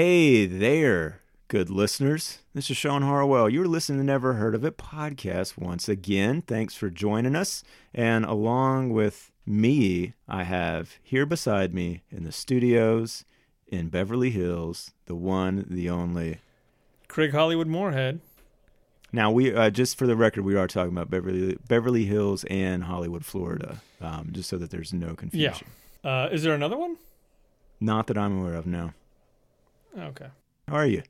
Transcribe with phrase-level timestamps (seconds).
[0.00, 2.38] Hey there, good listeners.
[2.54, 3.50] This is Sean Harwell.
[3.50, 6.40] You're listening to Never Heard of It podcast once again.
[6.40, 7.64] Thanks for joining us.
[7.92, 13.24] And along with me, I have here beside me in the studios
[13.66, 16.42] in Beverly Hills, the one, the only.
[17.08, 18.20] Craig Hollywood Moorhead.
[19.12, 22.84] Now we uh, just for the record, we are talking about Beverly Beverly Hills and
[22.84, 25.66] Hollywood, Florida, um, just so that there's no confusion.
[26.04, 26.26] Yeah.
[26.26, 26.98] Uh, is there another one?
[27.80, 28.64] Not that I'm aware of.
[28.64, 28.92] No.
[29.96, 30.28] Okay.
[30.68, 31.02] How are you?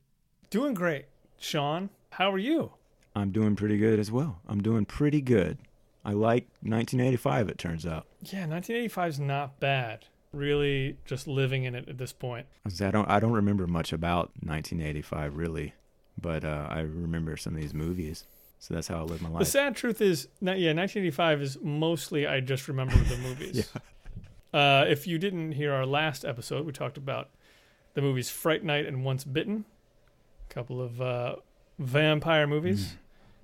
[0.51, 1.07] Doing great,
[1.39, 1.91] Sean.
[2.11, 2.73] How are you?
[3.15, 4.41] I'm doing pretty good as well.
[4.47, 5.59] I'm doing pretty good.
[6.05, 7.49] I like 1985.
[7.49, 8.07] It turns out.
[8.23, 10.07] Yeah, 1985 is not bad.
[10.33, 12.47] Really, just living in it at this point.
[12.67, 13.09] I don't.
[13.09, 15.75] I don't remember much about 1985 really,
[16.21, 18.25] but uh, I remember some of these movies.
[18.61, 19.39] So that's how I live my life.
[19.41, 23.71] The sad truth is, yeah, 1985 is mostly I just remember the movies.
[23.75, 23.81] yeah.
[24.59, 27.31] Uh, if you didn't hear our last episode, we talked about
[27.99, 29.65] the movies Fright Night and Once Bitten,
[30.49, 31.35] a couple of uh,
[31.81, 32.97] vampire movies mm.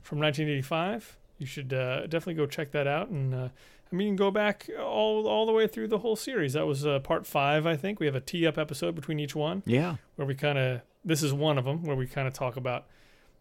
[0.04, 1.16] from 1985.
[1.38, 3.08] You should uh, definitely go check that out.
[3.08, 3.48] And uh,
[3.92, 6.52] I mean, go back all all the way through the whole series.
[6.52, 7.98] That was uh, part five, I think.
[7.98, 9.64] We have a tee up episode between each one.
[9.66, 12.56] Yeah, where we kind of this is one of them where we kind of talk
[12.56, 12.86] about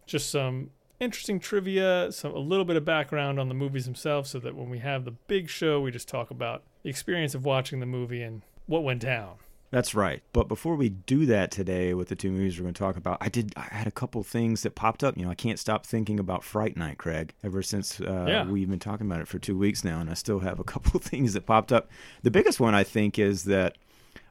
[0.08, 4.40] just some interesting trivia, some a little bit of background on the movies themselves, so
[4.40, 7.82] that when we have the big show, we just talk about the experience of watching
[7.82, 9.36] the movie and what went down.
[9.74, 10.22] That's right.
[10.34, 13.18] But before we do that today with the two movies we're going to talk about,
[13.20, 13.54] I did.
[13.58, 15.18] I had a couple things that popped up.
[15.18, 17.34] You know, I can't stop thinking about Fright Night, Craig.
[17.44, 18.46] Ever since uh, yeah.
[18.46, 21.00] we've been talking about it for two weeks now, and I still have a couple
[21.00, 21.90] things that popped up.
[22.22, 23.80] The biggest one I think is that,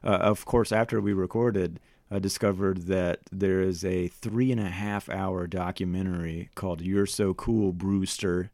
[0.01, 4.69] uh, of course, after we recorded, I discovered that there is a three and a
[4.69, 8.49] half hour documentary called "You're So Cool, Brewster."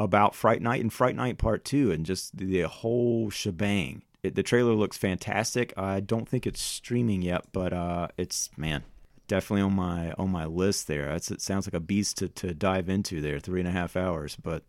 [0.00, 4.42] About Fright Night and Fright Night Part Two, and just the whole shebang it, the
[4.42, 5.72] trailer looks fantastic.
[5.76, 8.84] I don't think it's streaming yet, but uh, it's man,
[9.28, 11.06] definitely on my on my list there.
[11.06, 13.38] That's, it sounds like a beast to, to dive into there.
[13.38, 14.64] Three and a half hours, but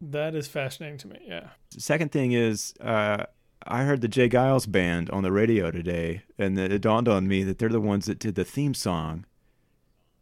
[0.00, 1.18] that is fascinating to me.
[1.26, 1.48] Yeah.
[1.76, 3.24] Second thing is, uh,
[3.66, 4.28] I heard the J.
[4.28, 8.06] Geils band on the radio today, and it dawned on me that they're the ones
[8.06, 9.24] that did the theme song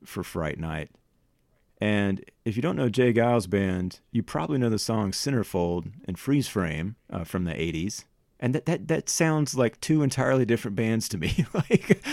[0.05, 0.91] for Fright Night.
[1.81, 3.13] And if you don't know J.
[3.13, 8.05] Geils band, you probably know the song Centerfold and Freeze Frame uh, from the 80s
[8.45, 11.47] and that that that sounds like two entirely different bands to me.
[11.55, 12.05] like,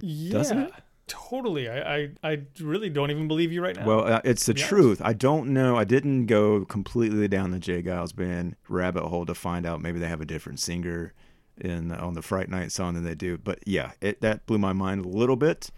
[0.00, 0.72] yeah, doesn't it?
[1.06, 1.68] Totally.
[1.68, 3.84] I, I, I really don't even believe you right now.
[3.84, 5.02] Well, uh, it's the truth.
[5.04, 5.76] I don't know.
[5.76, 7.82] I didn't go completely down the J.
[7.82, 11.12] Geils band rabbit hole to find out maybe they have a different singer
[11.60, 13.36] in on the Fright Night song than they do.
[13.36, 15.70] But yeah, it that blew my mind a little bit.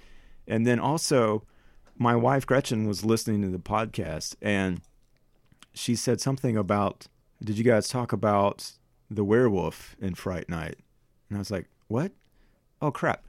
[0.47, 1.43] And then also,
[1.99, 4.81] my wife Gretchen was listening to the podcast and
[5.75, 7.09] she said something about.
[7.43, 8.75] Did you guys talk about
[9.15, 10.77] the werewolf in Fright Night.
[11.29, 12.13] And I was like, what?
[12.81, 13.25] Oh, crap.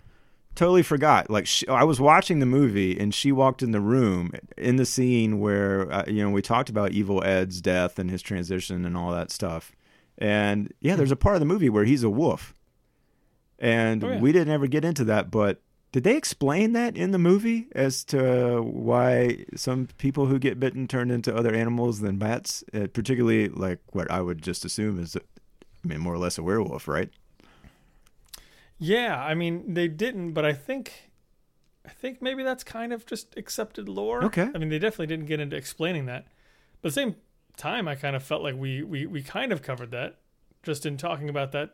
[0.56, 1.30] Totally forgot.
[1.30, 4.86] Like, she, I was watching the movie and she walked in the room in the
[4.86, 8.96] scene where, uh, you know, we talked about Evil Ed's death and his transition and
[8.96, 9.72] all that stuff.
[10.18, 12.54] And yeah, there's a part of the movie where he's a wolf.
[13.58, 14.20] And oh, yeah.
[14.20, 15.62] we didn't ever get into that, but
[15.94, 20.88] did they explain that in the movie as to why some people who get bitten
[20.88, 22.64] turn into other animals than bats?
[22.74, 25.16] Uh, particularly, like what I would just assume is
[25.84, 27.10] I mean, more or less a werewolf, right?
[28.80, 31.12] Yeah, I mean, they didn't, but I think,
[31.86, 34.24] I think maybe that's kind of just accepted lore.
[34.26, 34.50] Okay.
[34.54, 36.26] I mean, they definitely didn't get into explaining that,
[36.82, 37.16] but at the same
[37.58, 40.18] time, I kind of felt like we we we kind of covered that
[40.64, 41.72] just in talking about that.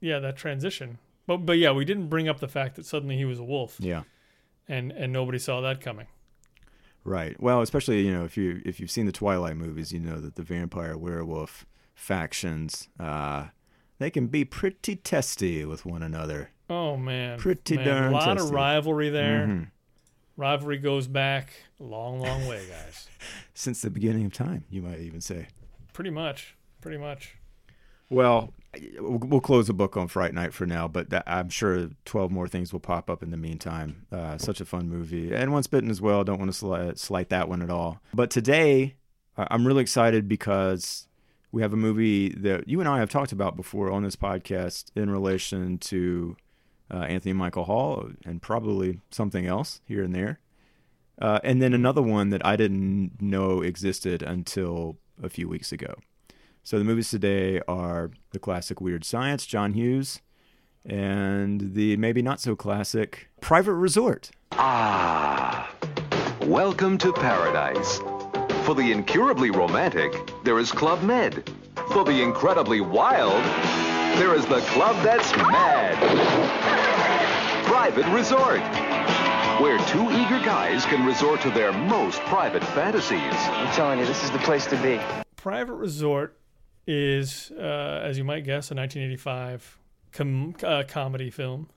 [0.00, 0.98] Yeah, that transition.
[1.26, 3.76] But but yeah, we didn't bring up the fact that suddenly he was a wolf.
[3.78, 4.02] Yeah.
[4.68, 6.06] And and nobody saw that coming.
[7.04, 7.40] Right.
[7.40, 10.36] Well, especially you know if you if you've seen the Twilight movies, you know that
[10.36, 13.46] the vampire werewolf factions, uh,
[13.98, 16.50] they can be pretty testy with one another.
[16.68, 17.86] Oh man, pretty man.
[17.86, 18.48] darn a lot testy.
[18.48, 19.46] of rivalry there.
[19.46, 19.62] Mm-hmm.
[20.36, 23.08] Rivalry goes back a long, long way, guys.
[23.54, 25.48] Since the beginning of time, you might even say.
[25.92, 26.56] Pretty much.
[26.80, 27.36] Pretty much.
[28.08, 28.52] Well,
[28.98, 32.48] we'll close the book on Fright Night for now, but that, I'm sure 12 more
[32.48, 34.06] things will pop up in the meantime.
[34.10, 35.34] Uh, such a fun movie.
[35.34, 36.24] And Once Bitten as well.
[36.24, 38.00] Don't want to slight, slight that one at all.
[38.12, 38.96] But today,
[39.36, 41.06] I'm really excited because
[41.52, 44.86] we have a movie that you and I have talked about before on this podcast
[44.96, 46.36] in relation to
[46.90, 50.40] uh, Anthony Michael Hall and probably something else here and there.
[51.20, 55.94] Uh, and then another one that I didn't know existed until a few weeks ago.
[56.64, 60.22] So the movies today are the classic Weird Science, John Hughes,
[60.86, 64.30] and the maybe not so classic Private Resort.
[64.52, 65.70] Ah,
[66.40, 68.00] welcome to paradise.
[68.64, 70.12] For the incurably romantic,
[70.44, 71.50] there is Club Med.
[71.92, 73.42] For the incredibly wild,
[74.18, 75.96] there is the club that's mad.
[77.64, 78.60] Private Resort,
[79.60, 83.18] where two eager guys can resort to their most private fantasies.
[83.34, 85.00] I'm telling you, this is the place to be.
[85.34, 86.38] Private Resort
[86.86, 89.78] is, uh, as you might guess, a 1985
[90.12, 91.68] com- uh, comedy film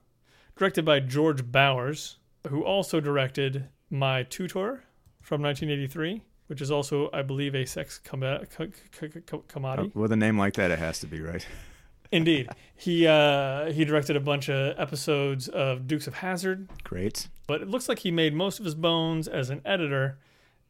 [0.56, 2.18] directed by George Bowers,
[2.48, 4.84] who also directed My Tutor
[5.20, 9.90] from 1983, which is also, I believe, a sex com- co- co- co- commodity.
[9.94, 11.46] With a name like that, it has to be right.
[12.12, 17.26] Indeed, he uh, he directed a bunch of episodes of Dukes of Hazzard, Great.
[17.48, 20.18] but it looks like he made most of his bones as an editor,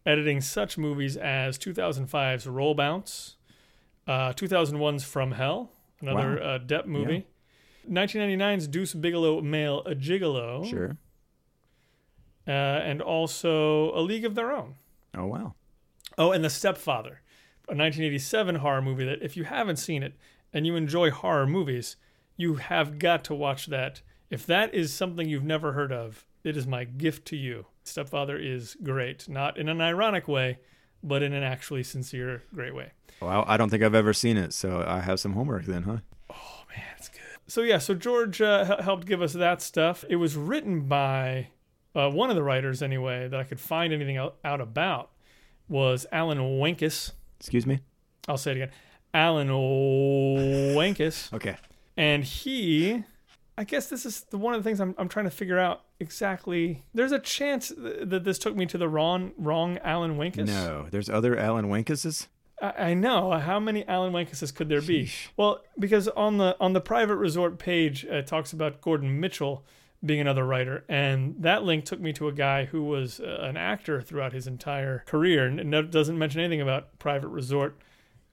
[0.07, 3.37] editing such movies as 2005's Roll Bounce,
[4.07, 6.55] uh, 2001's From Hell, another Wow.
[6.55, 7.27] uh, Depp movie,
[7.87, 10.97] 1999's Deuce Bigalow Male a Gigolo, Sure.
[12.49, 14.77] uh, and also A League of Their Own.
[15.15, 15.55] Oh wow.
[16.19, 17.21] Oh, and The Stepfather,
[17.69, 20.15] a 1987 horror movie that if you haven't seen it
[20.53, 21.97] and you enjoy horror movies,
[22.37, 24.01] you have got to watch that.
[24.31, 27.67] If that is something you've never heard of, it is my gift to you.
[27.85, 30.59] Stepfather is great, not in an ironic way,
[31.03, 32.93] but in an actually sincere, great way.
[33.21, 35.99] Well, I don't think I've ever seen it, so I have some homework then, huh?
[36.31, 37.21] Oh, man, it's good.
[37.47, 40.05] So yeah, so George uh, helped give us that stuff.
[40.09, 41.49] It was written by
[41.95, 45.11] uh, one of the writers, anyway, that I could find anything out, out about
[45.69, 47.13] was Alan Wenkus.
[47.41, 47.81] Excuse me.
[48.29, 48.71] I'll say it again.
[49.15, 51.33] Alan Wankus.
[51.35, 51.57] Okay.
[51.99, 53.05] And he,
[53.57, 55.83] I guess this is the, one of the things I'm, I'm trying to figure out
[55.99, 56.85] exactly.
[56.93, 60.47] There's a chance th- that this took me to the wrong, wrong Alan Wankus.
[60.47, 62.27] No, there's other Alan Wankuses.
[62.61, 63.31] I, I know.
[63.33, 65.05] How many Alan Wankuses could there be?
[65.05, 65.29] Sheesh.
[65.39, 69.65] Well, because on the on the private resort page, uh, it talks about Gordon Mitchell
[70.05, 73.57] being another writer, and that link took me to a guy who was uh, an
[73.57, 77.79] actor throughout his entire career, and it doesn't mention anything about private resort.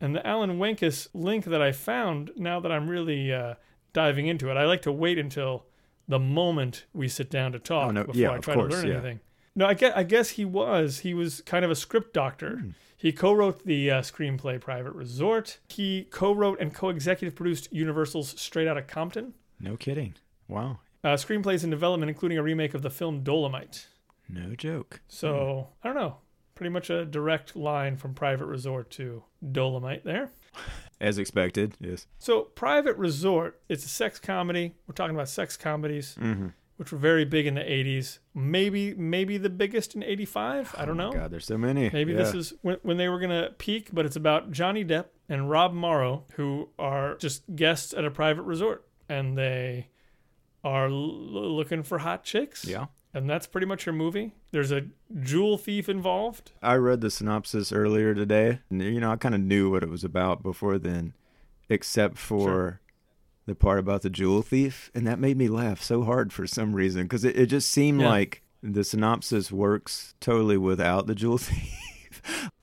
[0.01, 3.55] And the Alan Wenkus link that I found, now that I'm really uh,
[3.93, 5.65] diving into it, I like to wait until
[6.07, 8.73] the moment we sit down to talk Oh, no, before yeah, I of try course,
[8.73, 8.93] to learn yeah.
[8.95, 9.19] anything.
[9.55, 10.99] No, I guess, I guess he was.
[10.99, 12.57] He was kind of a script doctor.
[12.57, 12.69] Hmm.
[12.97, 15.59] He co-wrote the uh, screenplay Private Resort.
[15.67, 19.33] He co-wrote and co-executive produced Universal's Straight Outta Compton.
[19.59, 20.15] No kidding.
[20.47, 20.79] Wow.
[21.03, 23.87] Uh, screenplays in development, including a remake of the film Dolomite.
[24.29, 25.01] No joke.
[25.07, 26.17] So I don't know.
[26.55, 30.31] Pretty much a direct line from Private Resort to Dolomite there.
[31.01, 31.75] As expected.
[31.79, 32.05] Yes.
[32.19, 34.75] So Private Resort, it's a sex comedy.
[34.87, 36.47] We're talking about sex comedies, Mm-hmm.
[36.77, 38.19] which were very big in the '80s.
[38.33, 40.75] Maybe, maybe the biggest in '85.
[40.77, 41.09] I don't know.
[41.09, 41.89] Oh God, there's so many.
[41.89, 42.19] Maybe Yeah.
[42.19, 45.49] this is when, when they were going to peak, but it's about Johnny Depp and
[45.49, 48.87] Rob Morrow, who are just guests at a private resort.
[49.09, 49.89] And they
[50.63, 52.65] are l- looking for hot chicks.
[52.65, 52.85] Yeah.
[53.13, 54.33] And that's pretty much your movie.
[54.51, 54.85] There's a
[55.21, 56.51] jewel thief involved.
[56.63, 58.59] I read the synopsis earlier today.
[58.71, 61.13] And, you know, I kind of knew what it was about before then,
[61.69, 62.79] except for Sure.
[63.45, 64.89] the part about the jewel thief.
[64.95, 68.01] And that made me laugh so hard for some reason because it, it just seemed
[68.01, 68.09] Yeah.
[68.09, 71.69] like the synopsis works totally without the jewel thief.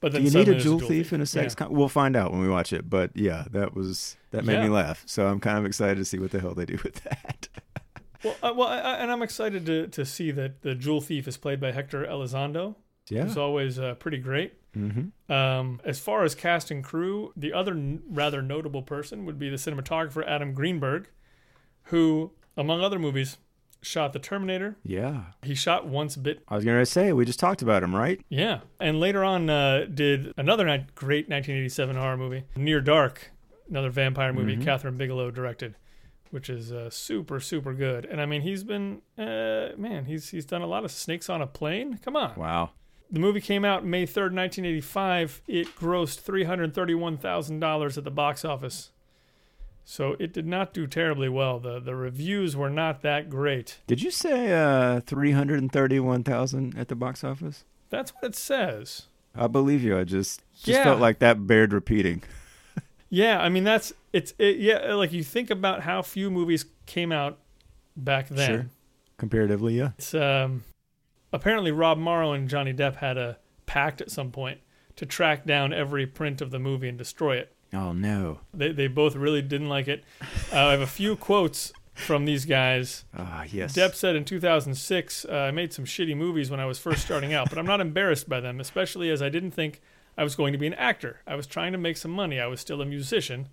[0.00, 1.66] But Do you need suddenly a jewel thief in a sex Yeah.
[1.66, 2.88] con- We'll find out when we watch it.
[2.90, 5.04] But yeah, that was that made me laugh.
[5.06, 7.48] So I'm kind of excited to see what the hell they do with that.
[8.24, 11.26] Well, uh, well, I, I- and I'm excited to, to see that the jewel thief
[11.28, 12.74] is played by Hector Elizondo,
[13.08, 13.24] yeah.
[13.24, 14.54] who's always uh, pretty great.
[14.76, 15.32] mm-hmm.
[15.32, 19.48] Um, as far as cast and crew, the other n- rather notable person would be
[19.48, 21.08] the cinematographer Adam Greenberg,
[21.84, 23.38] who, among other movies,
[23.82, 24.76] shot The Terminator.
[24.84, 25.22] Yeah.
[25.42, 28.20] He shot Once Bit, I was gonna say we just talked about him, right?
[28.28, 33.30] yeah, and later on uh, did another great 1987 horror movie, Near Dark,
[33.70, 34.64] another vampire movie Mhm.
[34.64, 35.76] Kathryn Bigelow directed,
[36.30, 38.04] which is uh, super super good.
[38.06, 41.40] And I mean, he's been uh, man, he's he's done a lot of Snakes on
[41.42, 41.98] a Plane.
[42.04, 42.34] Come on.
[42.36, 42.70] Wow.
[43.12, 45.42] The movie came out May 3rd, 1985.
[45.48, 48.90] It grossed $331,000 at the box office.
[49.84, 51.58] So it did not do terribly well.
[51.58, 53.78] The the reviews were not that great.
[53.88, 57.64] Did you say uh, three hundred and thirty-one thousand at the box office?
[57.88, 59.06] That's what it says.
[59.34, 59.98] I believe you.
[59.98, 60.84] I just just Yeah.
[60.84, 62.22] felt like that bared repeating.
[63.08, 67.12] Yeah, I mean that's it's it, yeah, like you think about how few movies came
[67.12, 67.38] out
[67.96, 68.50] back then.
[68.50, 68.66] Sure.
[69.18, 69.90] Comparatively, yeah.
[69.98, 70.64] It's um
[71.32, 74.60] apparently Rob Morrow and Johnny Depp had a pact at some point
[74.96, 77.54] to track down every print of the movie and destroy it.
[77.72, 78.40] Oh no.
[78.52, 80.04] They they both really didn't like it.
[80.52, 83.04] Uh, I have a few quotes from these guys.
[83.16, 83.76] Ah, yes.
[83.76, 87.34] Depp said in 2006, uh, I made some shitty movies when I was first starting
[87.34, 89.80] out, but I'm not embarrassed by them, especially as I didn't think
[90.16, 91.20] I was going to be an actor.
[91.26, 92.40] I was trying to make some money.
[92.40, 93.48] I was still a musician.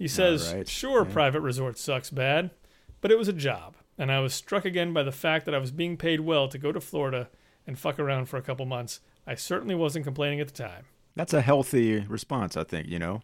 [0.00, 0.66] He says, right.
[0.68, 1.12] Sure, Yeah.
[1.12, 2.50] Private Resort sucks bad,
[3.00, 3.76] but it was a job.
[3.98, 6.56] And I was struck again by the fact that I was being paid well to
[6.58, 7.28] go to Florida
[7.66, 9.00] and fuck around for a couple months.
[9.26, 10.86] I certainly wasn't complaining at the time.
[11.14, 12.88] That's a healthy response, I think.
[12.88, 13.12] You know.
[13.14, 13.22] Like,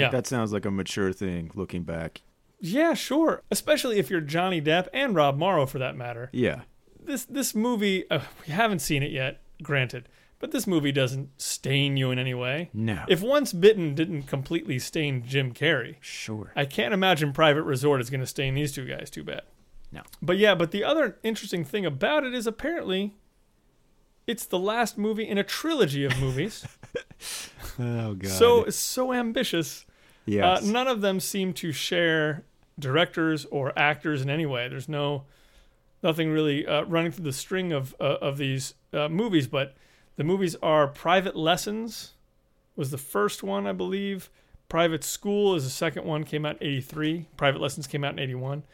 [0.00, 0.08] Yeah.
[0.10, 1.50] That sounds like a mature thing.
[1.54, 2.22] Looking back.
[2.60, 3.42] Yeah, sure.
[3.50, 6.30] Especially if you're Johnny Depp and Rob Morrow, for that matter.
[6.32, 6.62] Yeah.
[7.04, 10.08] This this movie, uh, we haven't seen it yet, granted,
[10.38, 12.70] but this movie doesn't stain you in any way.
[12.74, 13.04] No.
[13.08, 16.52] If Once Bitten didn't completely stain Jim Carrey, sure.
[16.54, 19.42] I can't imagine Private Resort is going to stain these two guys too bad.
[19.92, 20.02] No.
[20.20, 23.14] But yeah, but the other interesting thing about it is apparently
[24.26, 26.66] it's the last movie in a trilogy of movies.
[27.78, 28.30] Oh god.
[28.30, 29.84] so so ambitious.
[30.24, 30.62] yes.
[30.62, 32.44] Uh, none of them seem to share
[32.78, 34.68] directors or actors in any way.
[34.68, 35.24] There's no
[36.02, 39.74] nothing really uh, running through the string of uh, of these uh, movies, but
[40.16, 42.12] the movies are Private Lessons
[42.74, 44.30] was the first one, I believe.
[44.68, 47.26] Private School is the second one, came out in 83.
[47.36, 48.64] Private Lessons came out in 81.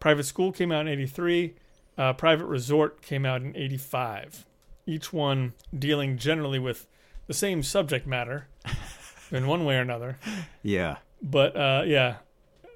[0.00, 1.54] Private School came out in 83.
[1.98, 4.46] Uh, Private Resort came out in 85.
[4.86, 6.86] Each one dealing generally with
[7.26, 8.46] the same subject matter
[9.30, 10.18] in one way or another
[10.62, 10.96] yeah.
[11.20, 12.16] but uh, yeah,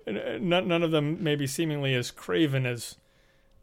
[0.06, 2.96] none, none of them maybe seemingly as craven as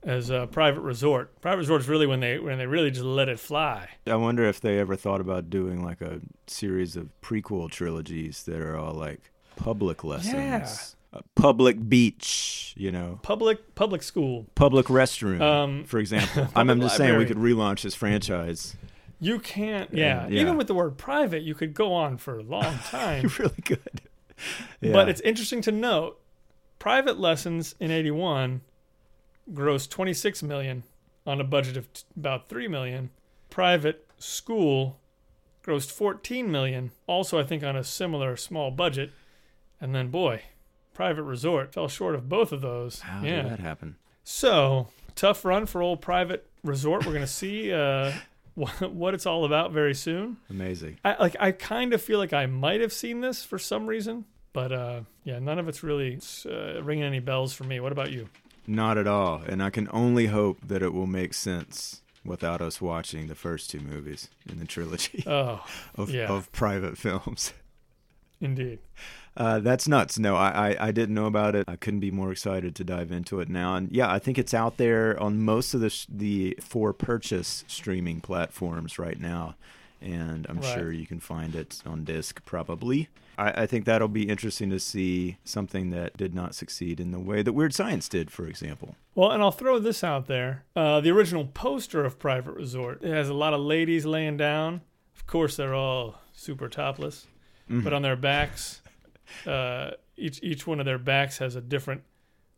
[0.04, 1.40] as a Private Resort.
[1.42, 3.90] Private Resort is really when they when they really just let it fly.
[4.06, 8.60] I wonder if they ever thought about doing like a series of prequel trilogies that
[8.62, 10.34] are all like public lessons.
[10.34, 10.68] Yeah.
[11.14, 14.46] A public beach, you know, Public public school.
[14.56, 16.50] public restroom, Um, for example.
[16.56, 18.76] I'm, I'm just saying we could relaunch this franchise.
[19.20, 19.92] You can't.
[19.94, 20.42] Yeah, yeah.
[20.42, 23.24] even with the word private, you could go on for a long time.
[23.24, 24.02] You really good.
[24.82, 24.92] Yeah.
[24.92, 26.20] But it's interesting to note,
[26.78, 28.62] Private Lessons in '81
[29.54, 30.84] grossed 26 million
[31.26, 33.10] on a budget of t- about 3 million.
[33.50, 35.00] Private School
[35.64, 39.12] grossed 14 million, also I think on a similar small budget.
[39.80, 40.44] And then boy,
[40.94, 43.02] Private Resort fell short of both of those.
[43.02, 43.44] how yeah.
[43.44, 43.98] did that happen?
[44.24, 47.06] So tough run for old Private Resort.
[47.06, 48.14] We're gonna see uh,
[48.56, 50.38] what, what it's all about very soon.
[50.50, 50.98] Amazing.
[51.06, 54.26] I like I kind of feel like I might have seen this for some reason,
[54.54, 57.80] but uh, yeah, none of it's really uh, ringing any bells for me.
[57.80, 58.30] What about you?
[58.68, 59.42] Not at all.
[59.48, 63.70] And I can only hope that it will make sense without us watching the first
[63.70, 66.28] two movies in the trilogy Oh, of, yeah.
[66.28, 67.54] of private films.
[68.42, 68.80] indeed.
[69.38, 70.18] Uh, that's nuts.
[70.20, 71.64] No, I, I, I didn't know about it.
[71.70, 73.76] I couldn't be more excited to dive into it now.
[73.76, 77.64] And yeah, I think it's out there on most of the sh- the for purchase
[77.68, 79.56] streaming platforms right now,
[80.02, 80.74] and I'm Right.
[80.74, 83.10] sure you can find it on disc probably.
[83.38, 87.20] I, I think that'll be interesting to see something that did not succeed in the
[87.20, 88.96] way that Weird Science did, for example.
[89.16, 93.12] Well, and I'll throw this out there: uh, the original poster of Private Resort it
[93.12, 94.82] has a lot of ladies laying down.
[95.16, 97.28] Of course, they're all super topless,
[97.70, 98.82] but on their backs,
[99.46, 102.04] uh, each each one of their backs has a different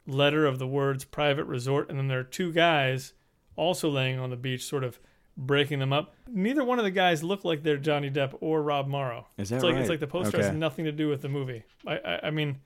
[0.05, 3.13] letter of the words "Private Resort," and then there are two guys
[3.55, 4.99] also laying on the beach, sort of
[5.39, 6.13] breaking them up.
[6.27, 9.25] Neither one of the guys look like they're Johnny Depp or Rob Morrow.
[9.37, 9.81] Is that it's like right?
[9.81, 11.63] it's like the poster has nothing to do with the movie.
[11.87, 12.57] I I, I mean.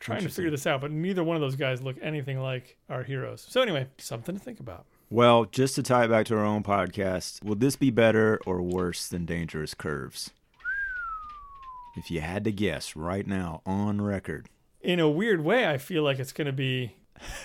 [0.00, 3.02] Trying to figure this out, but neither one of those guys look anything like our
[3.02, 3.44] heroes.
[3.48, 4.86] So anyway, something to think about.
[5.10, 8.62] Well, just to tie it back to our own podcast, will this be better or
[8.62, 10.30] worse than Dangerous Curves?
[11.96, 14.48] If you had to guess right now on record.
[14.80, 16.94] In a weird way, I feel like it's gonna be,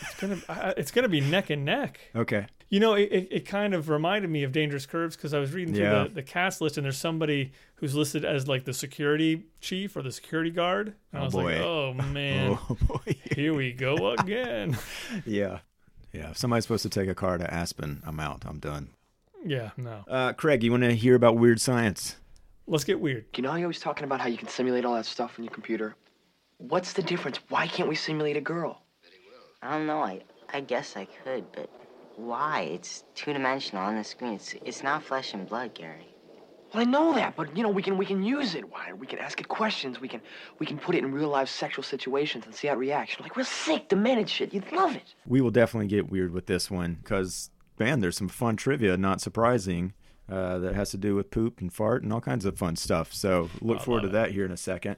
[0.01, 1.99] it's gonna, uh, it's gonna be neck and neck.
[2.15, 2.47] Okay.
[2.69, 5.53] You know, it, it, it kind of reminded me of Dangerous Curves because I was
[5.53, 6.03] reading through Yeah.
[6.05, 10.01] the, the cast list and there's somebody who's listed as like the security chief or
[10.01, 10.95] the security guard.
[11.11, 11.43] And I Oh, was boy.
[11.43, 13.15] like, oh man, Oh boy.
[13.35, 14.75] here we go again.
[15.25, 15.59] yeah.
[16.11, 16.31] Yeah.
[16.31, 18.43] If somebody's supposed to take a car to Aspen, I'm out.
[18.47, 18.89] I'm done.
[19.45, 20.03] yeah, no.
[20.07, 22.15] Uh, Craig, you want to hear about weird science?
[22.65, 23.25] Let's get weird.
[23.35, 25.43] You know how you're always talking about how you can simulate all that stuff on
[25.43, 25.95] your computer?
[26.59, 27.39] What's the difference?
[27.49, 28.82] Why can't we simulate a girl?
[29.63, 30.01] I don't know.
[30.03, 30.21] I
[30.53, 31.69] I guess I could, but
[32.15, 32.61] why?
[32.61, 34.33] It's two dimensional on the screen.
[34.33, 36.13] It's it's not flesh and blood, Gary.
[36.73, 38.69] Well, I know that, but you know we can we can use it.
[38.69, 38.93] Why?
[38.93, 40.01] We can ask it questions.
[40.01, 40.21] We can
[40.59, 43.19] we can put it in real life sexual situations and see how it reacts.
[43.19, 44.53] Like real sick, demented shit.
[44.53, 45.15] You'd love it.
[45.25, 49.21] We will definitely get weird with this one because, man, there's some fun trivia, not
[49.21, 49.93] surprising,
[50.29, 53.13] uh, that has to do with poop and fart and all kinds of fun stuff.
[53.13, 54.97] So look forward to that here in a second.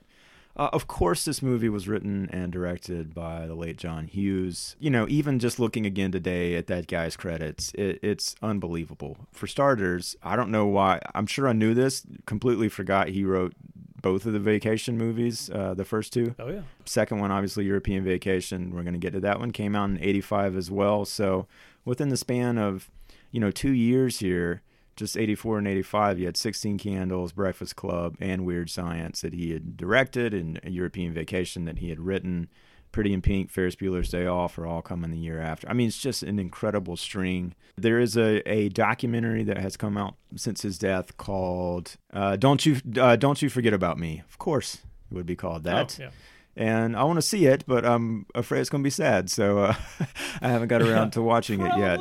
[0.58, 4.76] Uh, of course, this movie was written and directed by the late John Hughes.
[4.80, 9.18] You know, even just looking again today at that guy's credits, it, it's unbelievable.
[9.34, 11.02] For starters, I don't know why.
[11.14, 12.06] I'm sure I knew this.
[12.26, 13.54] Completely forgot he wrote
[14.02, 16.62] both of the vacation movies, uh, the first two Oh yeah.
[16.86, 20.00] second one obviously european vacation we're going to get to that one came out in
[20.00, 21.48] 85 as well so
[21.86, 22.92] within the span of
[23.32, 24.62] you know two years here
[24.96, 29.52] just 84 and 85 you had 16 candles breakfast club and weird science that he
[29.52, 32.48] had directed and a european vacation that he had written
[32.92, 35.88] pretty in pink ferris bueller's day off are all coming the year after i mean
[35.90, 40.62] it's just an incredible string there is a, a documentary that has come out since
[40.62, 44.76] his death called uh, don't you uh, don't you forget about me of course
[45.12, 46.10] it would be called that Oh, yeah.
[46.56, 49.30] and I want to see it, but I'm afraid it's going to be sad.
[49.30, 49.76] So uh,
[50.42, 52.00] I haven't got around to watching it yet.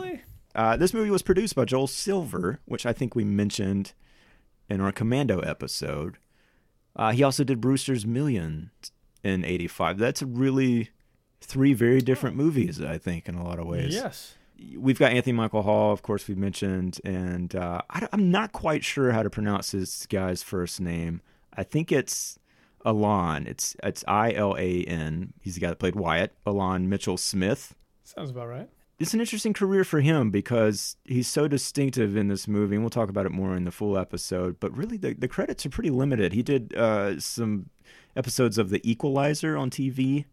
[0.55, 3.93] Uh, this movie was produced by Joel Silver, which I think we mentioned
[4.69, 6.19] in our Commando episode.
[6.97, 8.71] Uh, he also did Brewster's Million
[9.23, 9.99] in '85.
[9.99, 10.91] That's really
[11.41, 13.95] three very different movies, I think, in a lot of ways.
[13.95, 14.35] Yes.
[14.77, 18.85] We've got Anthony Michael Hall, of course, we mentioned, and uh, I, am not quite
[18.85, 21.21] sure how to pronounce this guy's first name.
[21.53, 22.39] I think it's
[22.85, 23.47] Alon.
[23.47, 25.33] It's it's I L A N.
[25.41, 26.33] He's the guy that played Wyatt.
[26.47, 28.69] Alon Mitchell Smith Sounds about right.
[28.99, 32.91] It's an interesting career for him because he's so distinctive in this movie, and we'll
[32.91, 34.61] talk about it more in the full episode.
[34.61, 36.33] But really, the, the credits are pretty limited.
[36.33, 37.71] He did uh, some
[38.17, 40.27] episodes of The Equalizer on TV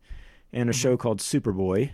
[0.54, 1.92] and a show called Superboy.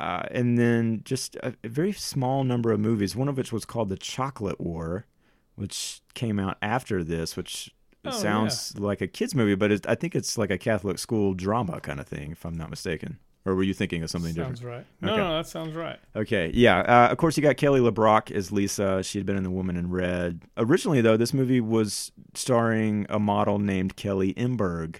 [0.00, 3.64] Uh, and then just a, a very small number of movies, one of which was
[3.64, 5.06] called The Chocolate War,
[5.54, 7.72] which came out after this, which
[8.04, 11.34] Oh, sounds like a kid's movie, but it, I think it's like a Catholic school
[11.34, 13.18] drama kind of thing, if I'm not mistaken.
[13.46, 14.58] Or were you thinking of something Sounds different?
[14.58, 14.86] Sounds right.
[15.00, 15.22] No, Okay.
[15.22, 15.98] no, that sounds right.
[16.16, 16.80] Okay, yeah.
[16.80, 19.02] Uh, of course, you got Kelly LeBrock as Lisa.
[19.04, 20.42] She had been in The Woman in Red.
[20.56, 24.96] Originally, though, this movie was starring a model named Kelly Emberg,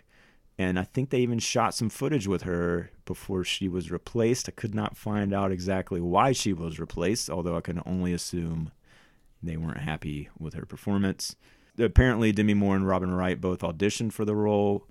[0.59, 4.49] and I think they even shot some footage with her before she was replaced.
[4.49, 8.71] I could not find out exactly why she was replaced, although I can only assume
[9.43, 11.35] they weren't happy with her performance.
[11.79, 14.87] Apparently, Demi Moore and Robin Wright both auditioned for the role.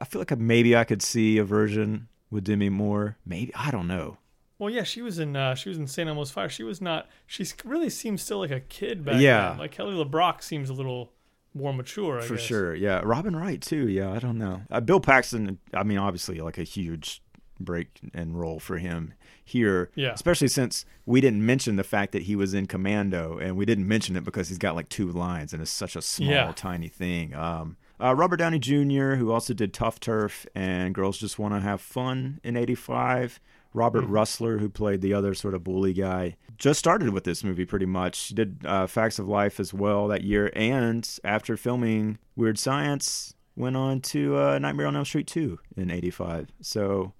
[0.00, 3.16] I feel like maybe I could see a version with Demi Moore.
[3.26, 4.18] Maybe I don't know.
[4.58, 6.08] Well, yeah, she was in uh, she was in St.
[6.08, 6.48] Elmo's Fire.
[6.48, 7.08] She was not.
[7.26, 9.50] She really seems still like a kid back Yeah.
[9.50, 9.58] then.
[9.58, 11.12] Like Kelly LeBrock seems a little
[11.54, 12.18] more mature.
[12.20, 12.44] I For guess.
[12.44, 13.00] sure, yeah.
[13.02, 13.88] Robin Wright too.
[13.88, 14.62] Yeah, I don't know.
[14.70, 15.58] Uh, Bill Paxton.
[15.72, 17.22] I mean, obviously, like a huge
[17.58, 19.12] break and roll for him
[19.44, 19.90] here.
[19.94, 20.12] Yeah.
[20.12, 23.88] Especially since we didn't mention the fact that he was in Commando, and we didn't
[23.88, 26.52] mention it because he's got like two lines and it's such a small, Yeah.
[26.54, 27.34] tiny thing.
[27.34, 31.60] Um, uh, Robert Downey Jr., who also did Tough Turf and Girls Just Want to
[31.60, 33.40] Have Fun in '85.
[33.72, 34.14] Robert Mm-hmm.
[34.14, 37.86] Rusler, who played the other sort of bully guy, just started with this movie pretty
[37.86, 38.18] much.
[38.28, 43.34] He did uh, Facts of Life as well that year, and after filming Weird Science,
[43.54, 46.48] went on to uh, Nightmare on Elm Street 2 in '85.
[46.60, 47.12] So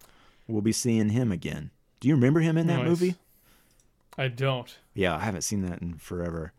[0.48, 1.70] we'll be seeing him again.
[2.00, 2.88] Do you remember him in that Nice.
[2.88, 3.14] movie?
[4.18, 4.76] I don't.
[4.92, 6.52] Yeah, I haven't seen that in forever.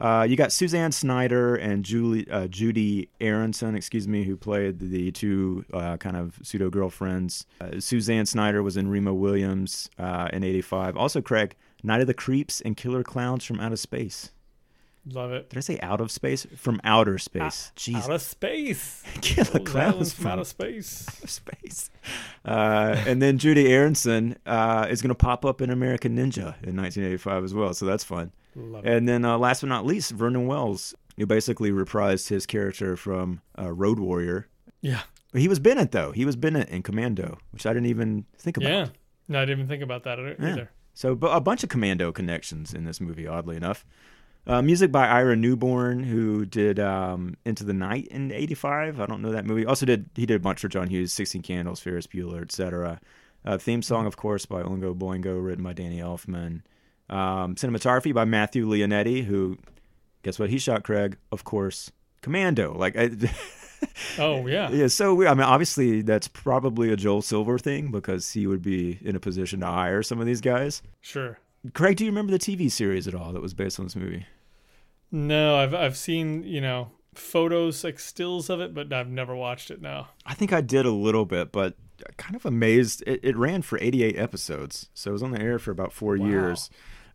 [0.00, 5.12] Uh, you got Suzanne Snyder and Julie, uh, Judie Aronson, excuse me, who played the
[5.12, 7.46] two uh, kind of pseudo girlfriends.
[7.60, 10.96] Uh, Suzanne Snyder was in Remo Williams uh, in '85.
[10.96, 14.30] Also, Craig, Night of the Creeps and Killer Clowns from Outer Space.
[15.06, 15.48] Love it.
[15.48, 16.46] Did I say out of space?
[16.56, 17.72] From outer space.
[17.74, 18.04] Jesus.
[18.04, 19.02] Out of space.
[19.22, 21.06] Killer Clowns from outer space.
[21.16, 21.90] outer space.
[22.44, 26.76] Uh, and then Judie Aronson uh, is going to pop up in American Ninja in
[26.76, 27.72] 1985 as well.
[27.72, 28.32] So that's fun.
[28.54, 28.92] Love it.
[28.92, 33.40] And then, uh, last but not least, Vernon Wells, who basically reprised his character from
[33.58, 34.48] uh, Road Warrior.
[34.80, 35.02] Yeah.
[35.32, 36.12] He was Bennett, though.
[36.12, 38.70] He was Bennett in Commando, which I didn't even think about.
[38.70, 38.86] Yeah.
[39.28, 40.36] No, I didn't even think about that either.
[40.40, 40.64] Yeah.
[40.94, 43.84] So, a bunch of Commando connections in this movie, oddly enough.
[44.46, 48.98] Uh, music by Ira Newborn, who did um, Into the Night in '85.
[49.00, 49.66] I don't know that movie.
[49.66, 53.00] Also did he did a bunch for John Hughes, Sixteen Candles, Ferris Bueller, etc.
[53.44, 56.62] Uh, theme song, of course, by Oingo Boingo, written by Danny Elfman.
[57.10, 59.58] Um, cinematography by Matthew Leonetti, who,
[60.22, 60.48] guess what?
[60.50, 61.90] He shot Craig, of course,
[62.22, 62.72] Commando.
[62.72, 63.10] Like, I,
[64.18, 64.70] Oh yeah.
[64.70, 65.30] yeah, so weird.
[65.30, 69.20] I mean, obviously, that's probably a Joel Silver thing because he would be in a
[69.20, 70.82] position to hire some of these guys.
[71.00, 71.38] Sure.
[71.74, 74.26] Craig, do you remember the TV series at all that was based on this movie?
[75.10, 79.70] No, I've I've seen you know photos like stills of it, but I've never watched
[79.70, 79.80] it.
[79.82, 81.74] Now I think I did a little bit, but
[82.18, 83.02] kind of amazed.
[83.06, 86.16] It, it ran for 88 episodes, so it was on the air for about four
[86.16, 86.26] Wow.
[86.26, 86.70] years.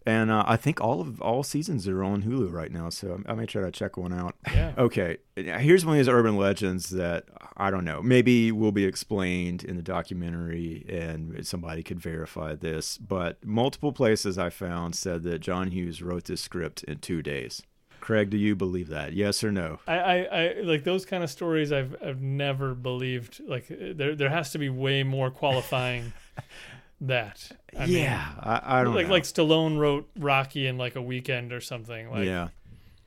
[0.06, 3.34] And uh, I think all of all seasons are on Hulu right now, so I
[3.34, 4.36] may try to check one out.
[4.52, 4.74] Yeah.
[4.86, 7.26] Okay, here's one of these urban legends that
[7.58, 8.04] I don't know.
[8.04, 12.98] Maybe will be explained in the documentary, and somebody could verify this.
[13.00, 17.64] But multiple places I found said that John Hughes wrote this script in two days.
[18.00, 19.14] Craig, do you believe that?
[19.14, 19.80] Yes or no?
[19.88, 21.72] I, I, I like those kind of stories.
[21.72, 23.42] I've I've never believed.
[23.48, 26.14] Like there there has to be way more qualifying
[27.02, 27.52] that.
[27.78, 29.14] I mean, yeah, I, I don't like know.
[29.14, 32.10] like Stallone wrote Rocky in like a weekend or something.
[32.10, 32.50] Like yeah.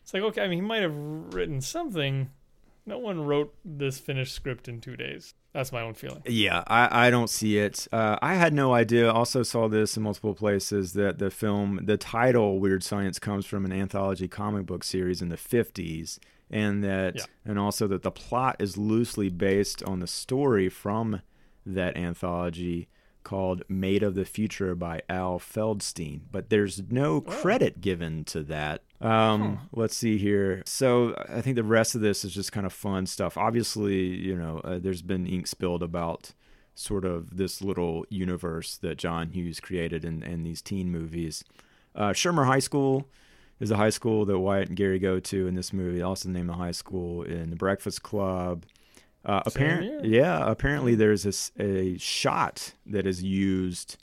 [0.03, 2.31] it's like okay, I mean he might have written something.
[2.87, 5.35] No one wrote this finished script in two days.
[5.53, 6.23] That's my own feeling.
[6.27, 7.87] Yeah, I, I don't see it.
[7.93, 9.11] Uh, I had no idea.
[9.11, 13.65] Also saw this in multiple places that the film, the title Weird Science comes from
[13.67, 16.19] an anthology comic book series in the 50s,
[16.51, 17.25] and that, Yeah.
[17.45, 21.21] and also that the plot is loosely based on the story from
[21.67, 22.89] that anthology
[23.29, 26.21] called Made of the Future by Al Feldstein.
[26.33, 30.63] But there's no credit given to that Um, let's see here.
[30.67, 33.37] So I think the rest of this is just kind of fun stuff.
[33.37, 36.33] Obviously, you know, uh, there's been ink spilled about
[36.75, 41.45] sort of this little universe that John Hughes created in, in these teen movies.
[41.95, 43.09] Uh, Shermer High School
[43.61, 46.03] is a high school that Wyatt and Gary go to in this movie.
[46.03, 48.65] Also named the high school in the Breakfast Club.
[49.25, 50.49] Uh, apparent, yeah.
[50.51, 53.97] Apparently, there's a shot that is used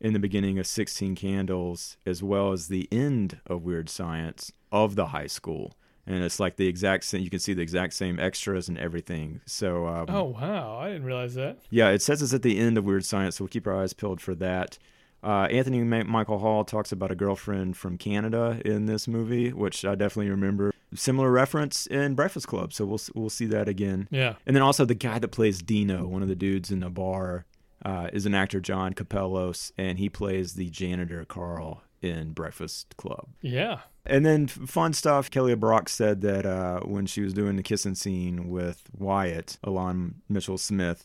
[0.00, 4.94] in the beginning of 16 Candles, as well as the end of Weird Science of
[4.96, 5.74] the high school.
[6.06, 7.22] And it's like the exact same.
[7.22, 9.40] You can see the exact same extras and everything.
[9.46, 11.58] So, um, Oh wow, I didn't realize that.
[11.70, 13.92] yeah, it says it's at the end of Weird Science, so we'll keep our eyes
[13.92, 14.78] peeled for that.
[15.24, 19.96] Uh, Anthony Michael Hall talks about a girlfriend from Canada in this movie, which I
[19.96, 20.72] definitely remember.
[20.94, 24.08] Similar reference in Breakfast Club, so we'll we'll see that again.
[24.10, 24.34] Yeah.
[24.46, 27.44] And then also the guy that plays Dino, one of the dudes in the bar,
[27.84, 33.28] uh, is an actor, John Kapelos, and he plays the janitor Carl in Breakfast Club.
[33.40, 33.80] Yeah.
[34.04, 35.30] And then fun stuff.
[35.30, 40.22] Kelly Brock said that uh, when she was doing the kissing scene with Wyatt, Alon
[40.28, 41.04] Mitchell Smith,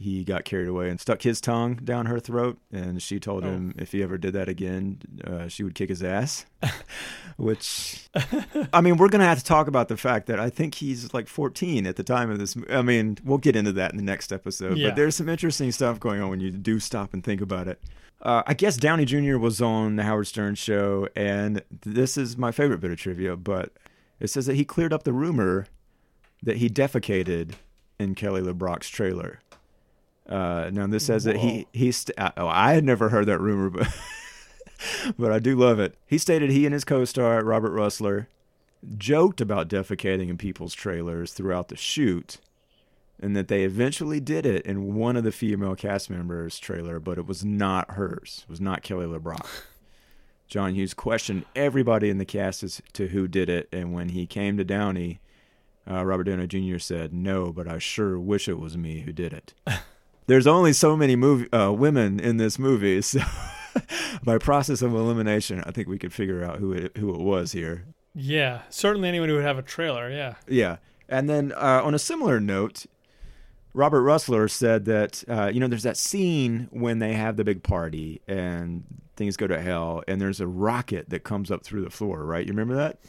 [0.00, 2.58] he got carried away and stuck his tongue down her throat.
[2.72, 6.02] And she told him if he ever did that again, uh, she would kick his
[6.02, 6.46] ass.
[7.36, 8.08] Which,
[8.72, 11.12] I mean, we're going to have to talk about the fact that I think he's
[11.12, 12.56] like 14 at the time of this.
[12.70, 14.78] I mean, we'll get into that in the next episode.
[14.78, 14.88] Yeah.
[14.88, 17.80] But there's some interesting stuff going on when you do stop and think about it.
[18.22, 19.38] Uh, I guess Downey Jr.
[19.38, 23.72] was on the Howard Stern show, and this is my favorite bit of trivia, but
[24.18, 25.66] it says that he cleared up the rumor
[26.42, 27.52] that he defecated
[27.98, 29.40] in Kelly LeBrock's trailer.
[30.30, 33.40] Uh, now this says that he he st- uh, oh I had never heard that
[33.40, 33.88] rumor, but
[35.18, 35.96] but I do love it.
[36.06, 38.26] He stated he and his co-star Robert Rusler
[38.96, 42.38] joked about defecating in people's trailers throughout the shoot,
[43.20, 47.18] and that they eventually did it in one of the female cast members' trailer, but
[47.18, 48.44] it was not hers.
[48.48, 49.46] It was not Kelly LeBrock.
[50.46, 54.26] John Hughes questioned everybody in the cast as to who did it, and when he
[54.26, 55.20] came to Downey,
[55.88, 56.78] uh, Robert Downey Jr.
[56.78, 59.54] said, "No, but I sure wish it was me who did it."
[60.30, 63.18] There's only so many movie uh, women in this movie, so
[64.22, 67.50] by process of elimination, I think we could figure out who it who it was
[67.50, 67.86] here.
[68.14, 68.62] Yeah.
[68.70, 70.08] Certainly anyone who would have a trailer.
[70.08, 70.34] Yeah.
[70.46, 70.76] Yeah.
[71.08, 72.86] And then uh, on a similar note,
[73.74, 77.64] Robert Rusler said that, uh, you know, there's that scene when they have the big
[77.64, 78.84] party and
[79.16, 82.46] things go to hell and there's a rocket that comes up through the floor, right?
[82.46, 83.00] You remember that?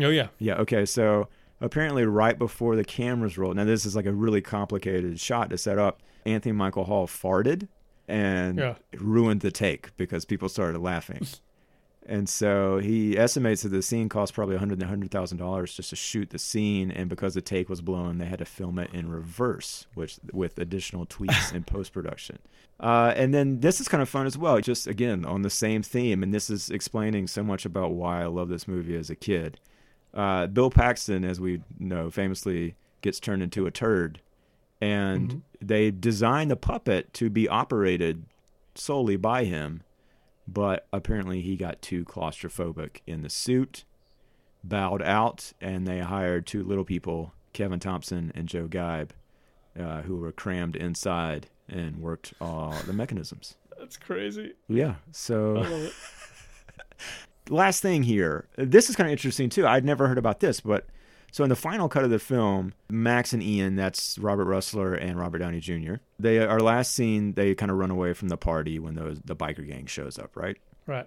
[0.00, 0.28] Oh yeah.
[0.38, 0.58] Yeah.
[0.58, 0.86] Okay.
[0.86, 1.26] So
[1.62, 5.56] apparently, right before the cameras rolled, now this is like a really complicated shot to
[5.58, 6.02] set up.
[6.26, 7.68] Anthony Michael Hall farted
[8.06, 8.74] and Yeah.
[8.98, 11.26] ruined the take because people started laughing.
[12.04, 16.38] And so he estimates that the scene cost probably $100,000 $100,000 just to shoot the
[16.40, 16.90] scene.
[16.90, 20.58] And because the take was blown, they had to film it in reverse, which with
[20.58, 22.40] additional tweaks in post production.
[22.80, 25.80] Uh, and then this is kind of fun as well, just again on the same
[25.82, 26.24] theme.
[26.24, 29.60] And this is explaining so much about why I love this movie as a kid.
[30.14, 34.20] Uh, Bill Paxton, as we know, famously gets turned into a turd.
[34.80, 38.24] And they designed the puppet to be operated
[38.74, 39.82] solely by him
[40.46, 43.84] but apparently he got too claustrophobic in the suit,
[44.64, 49.10] bowed out, and they hired two little people, Kevin Thompson and Joe Geib,
[49.78, 53.54] uh, who were crammed inside and worked all the mechanisms.
[53.78, 54.54] That's crazy.
[54.68, 54.90] Yeah.
[54.90, 55.92] I So love it.
[57.48, 59.66] last thing here, this is kind of interesting too.
[59.66, 60.86] I'd never heard about this, but
[61.30, 65.18] so in the final cut of the film, Max and Ian, that's Robert Rusler and
[65.18, 65.94] Robert Downey Jr.
[66.18, 67.32] They are last seen.
[67.32, 70.36] They kind of run away from the party when those the biker gang shows up,
[70.36, 70.58] right?
[70.86, 71.06] Right.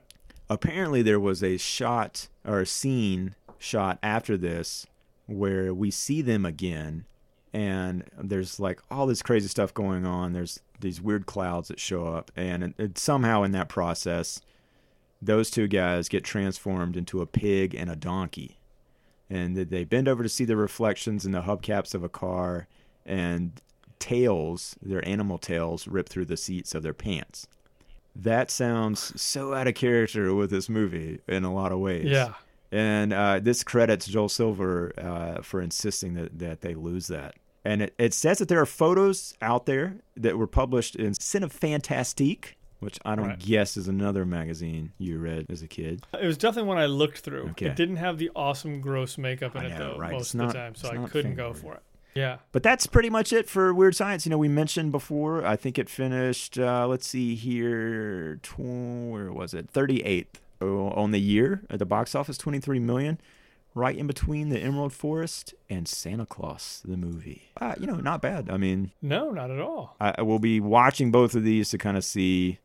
[0.49, 4.85] apparently there was a shot or a scene shot after this
[5.27, 7.05] where we see them again
[7.53, 12.07] and there's like all this crazy stuff going on there's these weird clouds that show
[12.07, 14.39] up and it, it, somehow in that process
[15.25, 18.57] those two guys get transformed into a pig and a donkey
[19.29, 22.67] and they bend over to see the reflections in the hubcaps of a car
[23.05, 23.61] and
[23.97, 27.47] tails their animal tails rip through the seats of their pants
[28.15, 32.05] that sounds so out of character with this movie in a lot of ways.
[32.05, 32.33] Yeah.
[32.71, 37.35] And uh, this credits Joel Silver uh, for insisting that, that they lose that.
[37.63, 42.53] And it, it says that there are photos out there that were published in Cinefantastique,
[42.79, 43.39] which I don't Right.
[43.39, 46.03] guess is another magazine you read as a kid.
[46.19, 47.49] It was definitely one I looked through.
[47.51, 47.67] Okay.
[47.67, 50.11] It didn't have the awesome gross makeup in I it know, though right.
[50.11, 51.81] most It's of not- the time, so I couldn't go for it.
[52.13, 52.37] Yeah.
[52.53, 54.25] But that's pretty much it for Weird Science.
[54.25, 58.59] You know, we mentioned before, I think it finished, uh, let's see here, tw-
[59.11, 59.71] where was it?
[59.73, 63.19] 38th oh, on the year at the box office, 23 million,
[63.73, 67.49] right in between The Emerald Forest and Santa Claus, the movie.
[67.59, 68.49] Uh, you know, not bad.
[68.49, 69.97] I mean, No, not at all.
[69.99, 72.59] I, I will be watching both of these to kind of see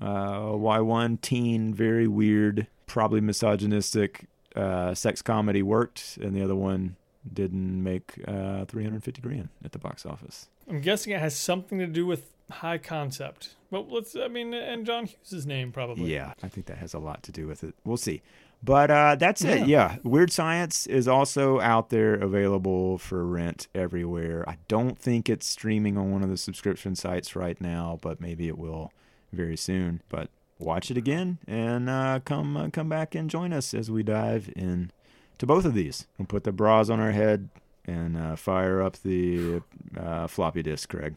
[0.00, 6.56] uh, why one teen, very weird, probably misogynistic uh, sex comedy worked, and the other
[6.56, 6.96] one
[7.32, 10.48] didn't make uh, 350 grand at the box office.
[10.68, 13.54] I'm guessing it has something to do with high concept.
[13.70, 14.16] But let's.
[14.16, 16.12] I mean, and John Hughes' name probably.
[16.12, 17.74] Yeah, I think that has a lot to do with it.
[17.84, 18.22] We'll see.
[18.62, 19.66] But uh, that's it.
[19.66, 19.96] Yeah.
[20.02, 24.46] Weird Science is also out there available for rent everywhere.
[24.48, 28.48] I don't think it's streaming on one of the subscription sites right now, but maybe
[28.48, 28.92] it will
[29.32, 30.02] very soon.
[30.08, 34.02] But watch it again and uh, come uh, come back and join us as we
[34.02, 34.90] dive in
[35.38, 36.06] to both of these.
[36.18, 37.48] We'll put the bras on our head
[37.86, 39.62] and uh, fire up the
[39.98, 41.14] uh, floppy disk, Craig.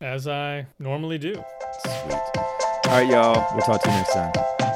[0.00, 1.34] As I normally do.
[1.34, 2.20] Sweet.
[2.34, 3.46] All right, y'all.
[3.52, 4.71] We'll talk to you next time.